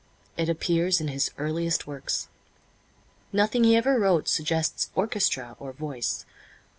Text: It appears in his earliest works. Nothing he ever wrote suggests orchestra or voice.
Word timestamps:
It 0.35 0.49
appears 0.49 0.99
in 0.99 1.09
his 1.09 1.29
earliest 1.37 1.85
works. 1.85 2.27
Nothing 3.31 3.63
he 3.65 3.75
ever 3.75 3.99
wrote 3.99 4.27
suggests 4.27 4.89
orchestra 4.95 5.55
or 5.59 5.73
voice. 5.73 6.25